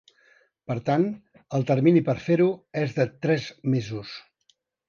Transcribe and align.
Per 0.71 0.77
tant, 0.87 1.05
el 1.59 1.67
termini 1.73 2.03
per 2.09 2.17
fer-ho 2.29 2.49
és 2.87 2.99
de 3.01 3.09
tres 3.27 3.49
mesos. 3.75 4.19